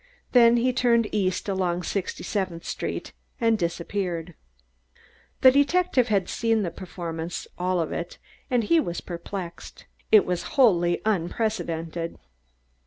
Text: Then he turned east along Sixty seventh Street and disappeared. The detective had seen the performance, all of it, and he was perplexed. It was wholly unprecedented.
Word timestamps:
Then 0.31 0.57
he 0.57 0.73
turned 0.73 1.07
east 1.13 1.47
along 1.47 1.83
Sixty 1.83 2.23
seventh 2.23 2.65
Street 2.65 3.13
and 3.39 3.55
disappeared. 3.55 4.33
The 5.41 5.51
detective 5.51 6.07
had 6.07 6.27
seen 6.27 6.63
the 6.63 6.71
performance, 6.71 7.45
all 7.59 7.79
of 7.79 7.91
it, 7.91 8.17
and 8.49 8.63
he 8.63 8.79
was 8.79 8.99
perplexed. 8.99 9.85
It 10.11 10.25
was 10.25 10.41
wholly 10.57 11.01
unprecedented. 11.05 12.17